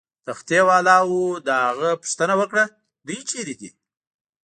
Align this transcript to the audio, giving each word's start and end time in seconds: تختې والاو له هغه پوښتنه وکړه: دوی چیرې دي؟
تختې 0.27 0.59
والاو 0.67 1.15
له 1.47 1.53
هغه 1.67 1.89
پوښتنه 2.01 2.33
وکړه: 2.41 2.63
دوی 3.07 3.19
چیرې 3.29 3.55
دي؟ 3.59 3.69